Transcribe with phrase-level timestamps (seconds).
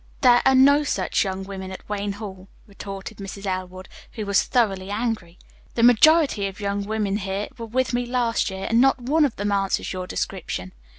[0.21, 3.45] "There are no such young women at Wayne Hall," retorted Mrs.
[3.45, 5.37] Elwood, who was thoroughly angry.
[5.75, 9.25] "The majority of the young women here were with me last year, and not one
[9.25, 10.71] of them answers your description.